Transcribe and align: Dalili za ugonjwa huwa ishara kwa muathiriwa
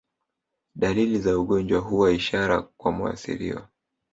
Dalili 0.75 1.19
za 1.21 1.37
ugonjwa 1.39 1.79
huwa 1.79 2.11
ishara 2.11 2.61
kwa 2.61 2.91
muathiriwa 2.91 3.67